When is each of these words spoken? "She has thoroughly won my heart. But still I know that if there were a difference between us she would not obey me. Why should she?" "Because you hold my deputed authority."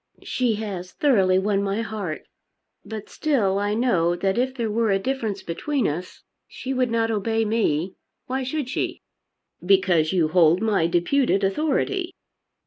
"She 0.23 0.55
has 0.55 0.93
thoroughly 0.93 1.37
won 1.37 1.61
my 1.61 1.81
heart. 1.83 2.23
But 2.83 3.07
still 3.07 3.59
I 3.59 3.75
know 3.75 4.15
that 4.15 4.35
if 4.35 4.55
there 4.55 4.71
were 4.71 4.89
a 4.89 4.97
difference 4.97 5.43
between 5.43 5.87
us 5.87 6.23
she 6.47 6.73
would 6.73 6.89
not 6.89 7.11
obey 7.11 7.45
me. 7.45 7.93
Why 8.25 8.41
should 8.41 8.67
she?" 8.67 9.03
"Because 9.63 10.11
you 10.11 10.29
hold 10.29 10.59
my 10.59 10.87
deputed 10.87 11.43
authority." 11.43 12.15